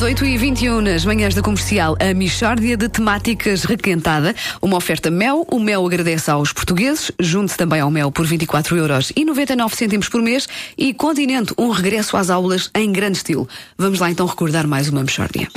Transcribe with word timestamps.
às 0.00 0.06
8h21 0.06 0.80
nas 0.80 1.04
manhãs 1.04 1.34
da 1.34 1.42
comercial, 1.42 1.94
a 2.00 2.14
Michórdia 2.14 2.74
de 2.74 2.88
Temáticas 2.88 3.64
Requentada. 3.64 4.34
Uma 4.62 4.78
oferta 4.78 5.10
Mel. 5.10 5.46
O 5.50 5.58
Mel 5.58 5.84
agradece 5.84 6.30
aos 6.30 6.54
portugueses. 6.54 7.12
Junte-se 7.18 7.58
também 7.58 7.80
ao 7.80 7.90
Mel 7.90 8.10
por 8.10 8.26
24 8.26 8.78
euros 8.78 9.12
e 9.14 9.26
99 9.26 9.76
cêntimos 9.76 10.08
por 10.08 10.22
mês. 10.22 10.48
E 10.78 10.94
Continente, 10.94 11.52
um 11.58 11.68
regresso 11.68 12.16
às 12.16 12.30
aulas 12.30 12.70
em 12.74 12.90
grande 12.90 13.18
estilo. 13.18 13.46
Vamos 13.76 14.00
lá 14.00 14.10
então 14.10 14.26
recordar 14.26 14.66
mais 14.66 14.88
uma 14.88 15.02
Michórdia. 15.02 15.48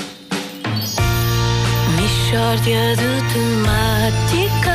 Michórdia 2.02 2.98
de 2.98 3.34
temáticas. 3.34 4.74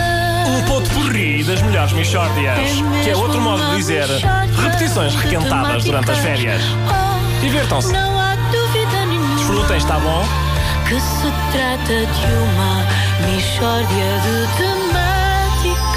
O 0.48 0.66
ponto 0.66 0.90
porri 0.90 1.44
das 1.44 1.60
melhores 1.60 1.92
Michórdias. 1.92 2.58
Que 3.04 3.10
é 3.10 3.16
outro 3.16 3.40
modo 3.40 3.62
de 3.70 3.76
dizer 3.76 4.06
repetições 4.62 5.14
requentadas 5.14 5.84
durante 5.84 6.10
as 6.10 6.18
férias. 6.18 6.62
Divirtam-se. 7.42 7.92
Desfrutem, 9.48 9.78
está 9.78 9.98
bom? 9.98 10.22
que 10.86 11.00
se 11.00 11.32
trata 11.52 12.04
de 12.04 12.26
uma 12.36 12.84
Michórdia 13.32 14.20
de 14.20 14.46
temáticas. 14.58 15.96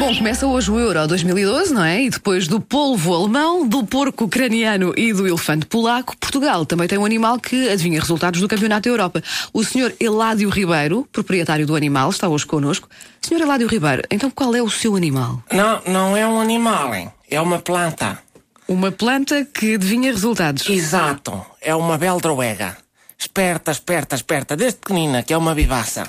Bom, 0.00 0.16
começa 0.16 0.44
hoje 0.48 0.68
o 0.68 0.80
Euro 0.80 1.06
2012, 1.06 1.72
não 1.72 1.84
é? 1.84 2.02
E 2.02 2.10
depois 2.10 2.48
do 2.48 2.60
polvo 2.60 3.14
alemão, 3.14 3.68
do 3.68 3.86
porco 3.86 4.24
ucraniano 4.24 4.92
e 4.96 5.12
do 5.12 5.28
elefante 5.28 5.64
polaco, 5.66 6.16
Portugal 6.16 6.66
também 6.66 6.88
tem 6.88 6.98
um 6.98 7.04
animal 7.04 7.38
que 7.38 7.68
adivinha 7.68 8.00
resultados 8.00 8.40
do 8.40 8.48
Campeonato 8.48 8.88
da 8.88 8.90
Europa. 8.90 9.22
O 9.52 9.62
senhor 9.62 9.94
Eládio 10.00 10.48
Ribeiro, 10.48 11.06
proprietário 11.12 11.68
do 11.68 11.76
animal, 11.76 12.10
está 12.10 12.28
hoje 12.28 12.44
connosco. 12.44 12.88
Senhor 13.20 13.40
Eládio 13.40 13.68
Ribeiro, 13.68 14.02
então 14.10 14.28
qual 14.28 14.52
é 14.56 14.60
o 14.60 14.68
seu 14.68 14.96
animal? 14.96 15.40
Não, 15.52 15.80
não 15.86 16.16
é 16.16 16.26
um 16.26 16.40
animal, 16.40 16.92
hein? 16.92 17.12
é 17.30 17.40
uma 17.40 17.58
planta. 17.58 18.18
Uma 18.68 18.92
planta 18.92 19.44
que 19.44 19.74
adivinha 19.74 20.12
resultados. 20.12 20.68
Exato, 20.68 21.44
é 21.60 21.74
uma 21.74 21.98
beldroega. 21.98 22.76
Esperta, 23.18 23.70
esperta, 23.70 24.14
esperta, 24.14 24.56
desde 24.56 24.80
pequenina, 24.80 25.22
que 25.22 25.32
é 25.32 25.36
uma 25.36 25.54
vivaça. 25.54 26.04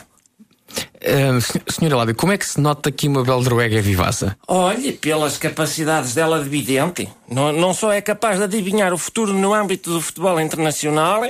Uh, 1.03 1.71
senhora 1.71 1.97
Ládio, 1.97 2.15
como 2.15 2.31
é 2.31 2.37
que 2.37 2.45
se 2.45 2.61
nota 2.61 2.89
que 2.89 3.09
uma 3.09 3.23
beldroega 3.23 3.77
é 3.77 3.81
vivaça? 3.81 4.37
Olhe, 4.47 4.93
pelas 4.93 5.37
capacidades 5.37 6.13
dela 6.13 6.41
de 6.41 6.47
vidente, 6.47 7.09
não, 7.27 7.51
não 7.51 7.73
só 7.73 7.91
é 7.91 7.99
capaz 8.01 8.37
de 8.37 8.45
adivinhar 8.45 8.93
o 8.93 8.97
futuro 8.97 9.33
no 9.33 9.53
âmbito 9.53 9.89
do 9.89 10.01
futebol 10.01 10.39
internacional, 10.39 11.21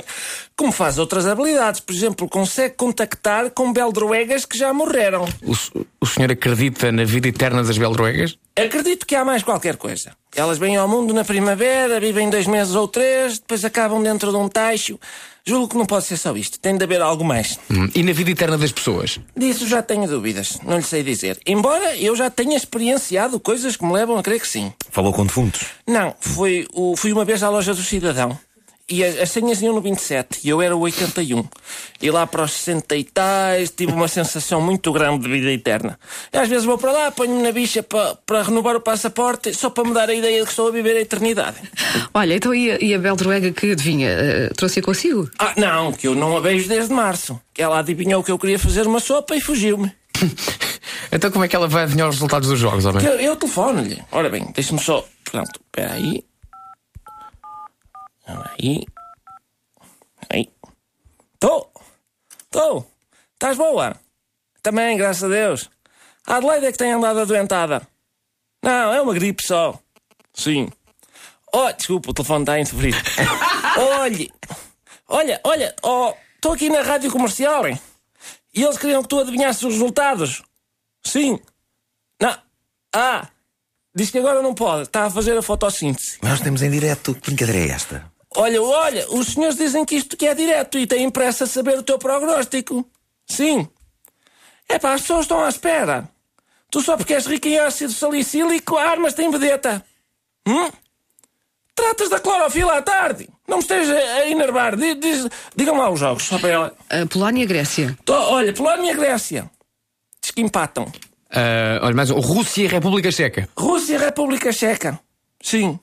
como 0.56 0.70
faz 0.70 0.96
outras 0.96 1.26
habilidades. 1.26 1.80
Por 1.80 1.92
exemplo, 1.92 2.28
consegue 2.28 2.76
contactar 2.76 3.50
com 3.50 3.72
beldroegas 3.72 4.46
que 4.46 4.56
já 4.56 4.72
morreram. 4.72 5.24
O, 5.42 5.52
o 6.00 6.06
senhor 6.06 6.30
acredita 6.30 6.92
na 6.92 7.04
vida 7.04 7.26
eterna 7.26 7.64
das 7.64 7.76
beldroegas? 7.76 8.38
Acredito 8.56 9.04
que 9.04 9.16
há 9.16 9.24
mais 9.24 9.42
qualquer 9.42 9.76
coisa. 9.76 10.12
Elas 10.36 10.58
vêm 10.58 10.76
ao 10.76 10.86
mundo 10.86 11.12
na 11.12 11.24
primavera, 11.24 11.98
vivem 11.98 12.30
dois 12.30 12.46
meses 12.46 12.76
ou 12.76 12.86
três, 12.86 13.40
depois 13.40 13.64
acabam 13.64 14.00
dentro 14.00 14.30
de 14.30 14.36
um 14.36 14.48
tacho. 14.48 14.98
Julgo 15.46 15.68
que 15.68 15.76
não 15.76 15.84
pode 15.84 16.06
ser 16.06 16.16
só 16.16 16.34
isto. 16.34 16.58
Tem 16.58 16.74
de 16.74 16.82
haver 16.84 17.02
algo 17.02 17.22
mais. 17.22 17.58
Hum, 17.70 17.90
E 17.94 18.02
na 18.02 18.14
vida 18.14 18.30
eterna 18.30 18.56
das 18.56 18.72
pessoas? 18.72 19.20
Disso 19.36 19.66
já 19.68 19.82
tenho 19.82 20.08
dúvidas. 20.08 20.58
Não 20.64 20.78
lhe 20.78 20.82
sei 20.82 21.02
dizer. 21.02 21.38
Embora 21.44 21.94
eu 21.98 22.16
já 22.16 22.30
tenha 22.30 22.56
experienciado 22.56 23.38
coisas 23.38 23.76
que 23.76 23.84
me 23.84 23.92
levam 23.92 24.16
a 24.16 24.22
crer 24.22 24.40
que 24.40 24.48
sim. 24.48 24.72
Falou 24.90 25.12
com 25.12 25.26
defuntos. 25.26 25.66
Não, 25.86 26.14
foi 26.18 26.66
o, 26.72 26.96
fui 26.96 27.12
uma 27.12 27.26
vez 27.26 27.42
à 27.42 27.50
loja 27.50 27.74
do 27.74 27.82
cidadão. 27.82 28.38
E 28.86 29.02
as 29.02 29.30
senhas 29.30 29.62
iam 29.62 29.74
no 29.74 29.80
27 29.80 30.40
e 30.44 30.50
eu 30.50 30.60
era 30.60 30.76
o 30.76 30.80
81. 30.80 31.42
E 32.02 32.10
lá 32.10 32.26
para 32.26 32.42
os 32.42 32.52
60 32.52 32.94
e 32.96 33.04
tais 33.04 33.70
tive 33.70 33.92
uma 33.92 34.08
sensação 34.08 34.60
muito 34.60 34.92
grande 34.92 35.22
de 35.24 35.28
vida 35.30 35.50
eterna. 35.50 35.98
E 36.30 36.36
às 36.36 36.48
vezes 36.50 36.66
vou 36.66 36.76
para 36.76 36.92
lá, 36.92 37.10
ponho-me 37.10 37.42
na 37.42 37.50
bicha 37.50 37.82
para, 37.82 38.14
para 38.26 38.42
renovar 38.42 38.76
o 38.76 38.80
passaporte, 38.80 39.54
só 39.54 39.70
para 39.70 39.84
me 39.84 39.94
dar 39.94 40.10
a 40.10 40.14
ideia 40.14 40.40
de 40.40 40.44
que 40.44 40.50
estou 40.50 40.68
a 40.68 40.70
viver 40.70 40.96
a 40.96 41.00
eternidade. 41.00 41.56
Olha, 42.12 42.34
então 42.34 42.54
e 42.54 42.70
a, 42.70 42.78
e 42.78 42.92
a 42.92 42.98
beldroega 42.98 43.52
que 43.52 43.72
adivinha? 43.72 44.08
eh, 44.10 44.50
Trouxe-a 44.54 44.82
consigo? 44.82 45.30
Ah, 45.38 45.54
não, 45.56 45.90
que 45.90 46.06
eu 46.06 46.14
não 46.14 46.36
a 46.36 46.40
vejo 46.40 46.68
desde 46.68 46.92
março. 46.92 47.40
Ela 47.56 47.78
adivinhou 47.78 48.22
que 48.22 48.30
eu 48.30 48.38
queria 48.38 48.58
fazer 48.58 48.86
uma 48.86 49.00
sopa 49.00 49.34
e 49.34 49.40
fugiu-me. 49.40 49.90
Então 51.12 51.30
como 51.30 51.44
é 51.44 51.48
que 51.48 51.54
ela 51.54 51.68
vai 51.68 51.84
adivinhar 51.84 52.08
os 52.08 52.16
resultados 52.16 52.48
dos 52.48 52.58
jogos, 52.58 52.84
homem? 52.84 53.04
Eu, 53.04 53.12
eu 53.20 53.36
telefono-lhe. 53.36 54.02
Ora 54.10 54.28
bem, 54.28 54.50
deixa-me 54.54 54.80
só. 54.80 55.04
Pronto, 55.24 55.60
espera 55.66 55.94
aí. 55.94 56.24
Aí. 58.26 58.84
Aí. 60.30 60.50
Tô! 61.38 61.68
Tô! 62.50 62.84
Estás 63.34 63.56
boa? 63.56 63.94
Também, 64.62 64.96
graças 64.96 65.24
a 65.24 65.28
Deus. 65.28 65.70
A 66.26 66.36
Adelaide 66.36 66.66
é 66.66 66.72
que 66.72 66.78
tem 66.78 66.92
andado 66.92 67.20
adoentada. 67.20 67.86
Não, 68.62 68.94
é 68.94 69.00
uma 69.02 69.12
gripe 69.12 69.46
só. 69.46 69.78
Sim. 70.32 70.70
Oh, 71.52 71.70
desculpa, 71.72 72.10
o 72.10 72.14
telefone 72.14 72.42
está 72.42 72.58
interferido. 72.58 72.96
Olhe! 74.00 74.32
Olha, 75.06 75.38
olha, 75.44 75.76
oh, 75.82 76.14
estou 76.34 76.54
aqui 76.54 76.70
na 76.70 76.80
rádio 76.80 77.10
comercial, 77.10 77.68
hein? 77.68 77.78
E 78.54 78.62
eles 78.62 78.78
queriam 78.78 79.02
que 79.02 79.08
tu 79.08 79.20
adivinhasses 79.20 79.62
os 79.62 79.74
resultados. 79.74 80.42
Sim. 81.04 81.38
Não. 82.20 82.36
Ah! 82.94 83.28
Diz 83.94 84.10
que 84.10 84.18
agora 84.18 84.42
não 84.42 84.54
pode. 84.54 84.84
Está 84.84 85.04
a 85.04 85.10
fazer 85.10 85.36
a 85.36 85.42
fotossíntese. 85.42 86.18
Nós 86.22 86.40
temos 86.40 86.62
em 86.62 86.70
direto. 86.70 87.14
Que 87.14 87.20
brincadeira 87.20 87.60
é 87.60 87.74
esta? 87.74 88.10
Olha, 88.36 88.60
olha, 88.62 89.06
os 89.10 89.28
senhores 89.28 89.56
dizem 89.56 89.84
que 89.84 89.94
isto 89.96 90.16
que 90.16 90.26
é 90.26 90.34
direto 90.34 90.78
e 90.78 90.86
têm 90.86 91.08
pressa 91.10 91.44
a 91.44 91.46
saber 91.46 91.78
o 91.78 91.82
teu 91.82 91.98
prognóstico. 91.98 92.84
Sim. 93.26 93.68
É 94.68 94.78
pá, 94.78 94.94
as 94.94 95.02
pessoas 95.02 95.22
estão 95.22 95.44
à 95.44 95.48
espera. 95.48 96.08
Tu 96.70 96.80
só 96.80 96.96
porque 96.96 97.14
és 97.14 97.26
rico 97.26 97.46
em 97.46 97.58
ácido 97.58 97.92
salicílico, 97.92 98.76
armas 98.76 99.14
tem 99.14 99.30
vedeta. 99.30 99.84
Hum? 100.46 100.70
Tratas 101.74 102.08
da 102.08 102.18
clorofila 102.20 102.78
à 102.78 102.82
tarde. 102.82 103.28
Não 103.46 103.58
me 103.58 103.62
esteja 103.62 103.94
a 103.96 104.28
enervar. 104.28 104.76
Diz, 104.76 104.98
diz, 104.98 105.28
digam 105.54 105.76
lá 105.78 105.90
os 105.90 106.00
jogos, 106.00 106.24
só 106.24 106.38
para 106.38 106.48
ela. 106.50 106.76
A 106.90 107.06
Polónia-Grécia. 107.06 107.96
Tô- 108.04 108.14
olha, 108.14 108.52
Polónia 108.52 108.92
e 108.92 108.94
Grécia. 108.96 109.50
Diz 110.20 110.30
que 110.30 110.40
empatam. 110.40 110.90
Ah, 111.30 111.80
olha, 111.82 111.94
mais 111.94 112.10
um. 112.10 112.18
Rússia 112.20 112.64
e 112.64 112.66
República 112.66 113.10
Checa. 113.10 113.48
Rússia 113.56 113.94
e 113.94 113.98
República 113.98 114.52
Checa. 114.52 114.98
Sim. 115.42 115.78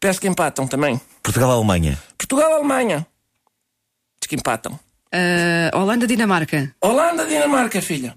Peço 0.00 0.20
que 0.20 0.28
empatam 0.28 0.66
também. 0.66 1.00
Portugal-Alemanha. 1.24 1.98
Portugal 2.16 2.50
e 2.50 2.54
Alemanha. 2.54 3.06
Diz 4.20 4.28
que 4.28 4.36
empatam. 4.36 4.78
Ah, 5.12 5.76
Holanda-Dinamarca. 5.76 6.74
Holanda 6.80 7.24
e 7.24 7.28
Dinamarca, 7.28 7.82
filha. 7.82 8.16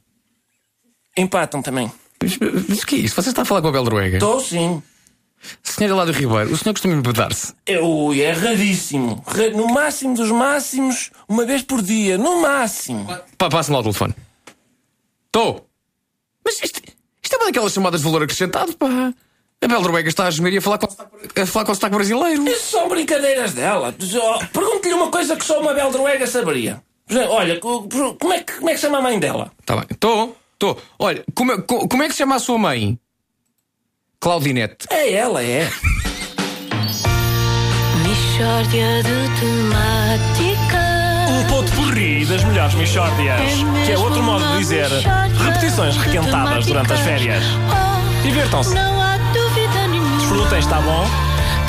Empatam 1.17 1.61
também. 1.63 1.91
Mas, 2.21 2.37
mas 2.67 2.83
o 2.83 2.85
que 2.85 2.95
é 2.95 2.99
isto? 2.99 3.15
Você 3.21 3.29
está 3.29 3.41
a 3.41 3.45
falar 3.45 3.61
com 3.61 3.69
a 3.69 3.71
beldroega? 3.71 4.17
Estou 4.17 4.39
sim. 4.39 4.83
Senhora 5.63 5.95
Ládio 5.95 6.13
Ribeiro, 6.15 6.51
o 6.51 6.57
senhor 6.57 6.73
costuma 6.73 6.95
embedar-se? 6.95 7.53
Eu, 7.65 8.11
é 8.13 8.31
raríssimo. 8.31 9.23
Ra- 9.25 9.49
No 9.55 9.67
máximo 9.67 10.15
dos 10.15 10.31
máximos, 10.31 11.11
uma 11.29 11.45
vez 11.45 11.61
por 11.61 11.81
dia. 11.81 12.17
No 12.17 12.41
máximo. 12.41 13.05
Pá, 13.37 13.47
Passe-me 13.49 13.75
lá 13.75 13.79
o 13.79 13.83
telefone. 13.83 14.15
Estou. 15.27 15.69
Mas 16.43 16.59
isto, 16.63 16.81
isto 17.23 17.33
é 17.33 17.37
uma 17.37 17.45
daquelas 17.45 17.71
chamadas 17.71 18.01
de 18.01 18.05
valor 18.05 18.23
acrescentado, 18.23 18.75
pá. 18.75 19.13
A 19.67 19.69
beldroega 19.69 20.07
está 20.07 20.27
a 20.27 20.31
gemer 20.31 20.53
e 20.53 20.57
a 20.59 20.61
falar 20.61 20.77
com, 20.77 20.87
a 20.87 21.45
falar 21.45 21.65
com 21.65 21.71
o 21.73 21.75
sotaque 21.75 21.95
brasileiro. 21.95 22.47
Isso 22.47 22.71
são 22.71 22.87
brincadeiras 22.87 23.51
dela. 23.53 23.93
Pergunte-lhe 24.53 24.93
uma 24.93 25.09
coisa 25.11 25.35
que 25.35 25.43
só 25.43 25.59
uma 25.59 25.73
beldroega 25.73 26.25
saberia. 26.25 26.81
Olha, 27.29 27.59
co- 27.59 27.85
como 28.17 28.33
é, 28.33 28.39
que, 28.39 28.53
como 28.53 28.69
é 28.69 28.73
que 28.75 28.79
chama 28.79 28.99
a 28.99 29.01
mãe 29.01 29.19
dela? 29.19 29.51
Tá 29.65 29.75
bem. 29.75 29.85
Estou. 29.91 30.37
Estou. 30.53 30.81
Olha, 30.97 31.21
como, 31.35 31.51
é- 31.51 31.61
co- 31.61 31.85
como 31.85 32.01
é 32.01 32.05
que 32.07 32.13
se 32.13 32.19
chama 32.19 32.35
a 32.35 32.39
sua 32.39 32.57
mãe? 32.57 32.97
Claudinete. 34.21 34.87
É 34.89 35.11
ela, 35.13 35.43
é. 35.43 35.69
Michórdia 38.07 39.03
de 39.03 39.39
temáticas. 39.41 40.77
O 41.29 41.47
ponto 41.49 41.71
porri 41.73 42.25
das 42.25 42.41
melhores 42.45 42.73
Michórdias. 42.75 43.41
Que 43.85 43.91
é 43.91 43.97
outro 43.97 44.23
modo 44.23 44.45
de 44.53 44.57
dizer 44.59 44.87
repetições 45.45 45.97
requentadas 45.97 46.65
durante 46.65 46.93
as 46.93 46.99
férias. 47.01 47.43
Divirtam-se. 48.23 48.73
Desfrutem, 50.27 50.59
está 50.59 50.81
bom? 50.81 51.05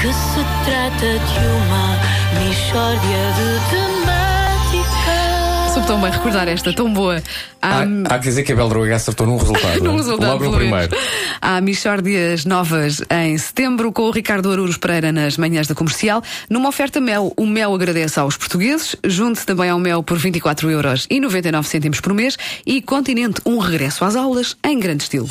que 0.01 0.13
se 0.13 0.41
trata 0.65 1.01
de 1.01 1.47
uma 1.47 1.97
Michórdia 2.41 3.33
de 3.37 3.47
temáticas. 3.71 5.73
Soube 5.75 5.87
tão 5.87 6.01
bem 6.01 6.11
recordar 6.11 6.49
esta, 6.49 6.73
tão 6.73 6.93
boa. 6.93 7.23
Há, 7.63 7.83
Há, 7.83 7.87
há 8.15 8.19
que 8.19 8.25
dizer 8.25 8.43
que 8.43 8.51
a 8.53 8.57
beldroega 8.57 8.97
acertou 8.97 9.29
num 9.29 9.37
resultado. 9.37 9.79
num 9.79 9.85
não 9.87 9.93
é? 9.93 9.97
resultado, 9.99 10.29
Logo 10.29 10.45
no 10.47 10.57
primeiro. 10.57 10.97
Há 11.41 11.61
Michórdias 11.61 12.45
novas 12.45 13.01
em 13.09 13.39
setembro 13.39 13.93
com 13.93 14.03
o 14.03 14.11
Ricardo 14.11 14.51
Arurus 14.51 14.77
Pereira 14.77 15.13
nas 15.13 15.37
manhãs 15.37 15.69
da 15.69 15.75
comercial. 15.77 16.21
Numa 16.51 16.69
oferta 16.69 17.01
Mel, 17.01 17.33
o 17.37 17.47
Mel 17.47 17.73
agradece 17.73 18.19
aos 18.19 18.37
portugueses. 18.37 18.97
Junte-se 19.05 19.47
também 19.47 19.71
ao 19.71 19.79
Mel 19.79 20.03
por 20.03 20.19
24 20.19 20.69
euros 20.69 21.07
e 21.09 21.21
99 21.21 21.69
cêntimos 21.69 22.01
por 22.01 22.13
mês. 22.13 22.37
E 22.67 22.83
Continente, 22.83 23.41
um 23.47 23.59
regresso 23.59 24.05
às 24.05 24.17
aulas 24.17 24.57
em 24.65 24.81
grande 24.81 25.05
estilo. 25.05 25.29